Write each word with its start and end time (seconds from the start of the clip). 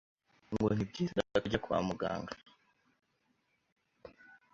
ngo 0.51 0.67
ni 0.75 0.83
byiza 0.89 1.19
ko 1.29 1.35
ajya 1.45 1.59
kwa 1.63 1.77
muganga, 1.87 2.33